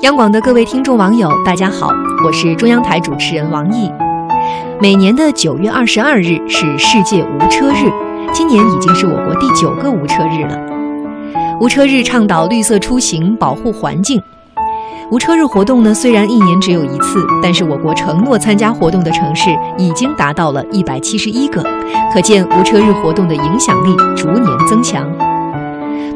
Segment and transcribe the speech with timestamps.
[0.00, 1.88] 央广的各位听众网友，大家好，
[2.22, 3.90] 我是中央台主持人王毅。
[4.78, 7.90] 每年的九月二十二日是世界无车日，
[8.30, 10.58] 今年已经是我国第九个无车日了。
[11.58, 14.22] 无车日倡导绿色出行，保护环境。
[15.10, 21.64] 无车日活动呢，虽然一年只有一次，但是我国承诺参加活动的城市已经达到了一百七十一个，
[22.12, 25.10] 可见无车日活动的影响力逐年增强。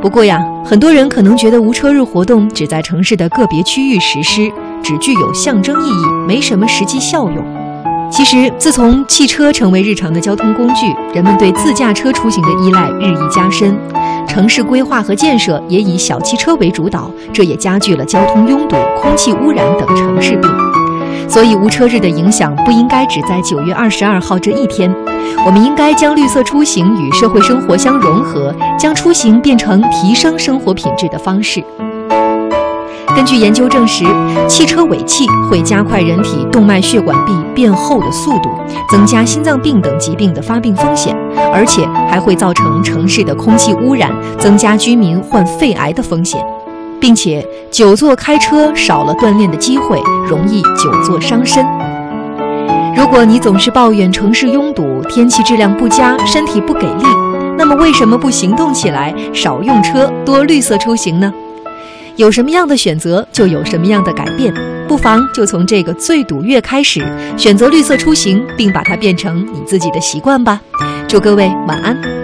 [0.01, 4.51] 不过呀，很多人可能觉得无车日活动只在城市的个别区域实施，
[4.83, 7.37] 只具有象征意义，没什么实际效用。
[8.11, 13.79] 其实，自从汽车成为日常的交通工具，人们对自驾车出行的依赖日益加深，
[14.27, 20.70] 城市规划和建设也以小汽车为主导，这也加剧了交通拥堵、空气污染等城市病。
[21.31, 24.93] 所以，无车日的影响不应该只在九月二十二号这一天，
[25.47, 31.65] 我们应该将绿色出行与社会生活相融合，将出行变成提升生活品质的方式。
[33.15, 34.05] 根据研究证实，
[34.49, 38.51] 汽车尾气会加快人体动脉血管壁变厚的速度，
[38.91, 41.17] 增加心脏病等疾病的发病风险，
[41.55, 46.41] 而且还会造成城市的空气污染，增加居民患肺癌的风险，
[47.01, 51.65] 并且久坐开车少了锻炼的机会，容易久坐伤身。
[52.97, 57.05] 如果你总是抱怨城市拥堵、天气质量不佳、身体不给力，
[57.57, 61.33] 那么为什么不行动起来，少用车，多绿色出行呢？
[62.17, 64.53] 有什么样的选择，就有什么样的改变。
[64.87, 67.01] 不妨就从这个最堵月开始，
[67.39, 70.61] 选择绿色出行，并把它变成你自己的习惯吧。
[71.09, 72.20] 祝各位晚安。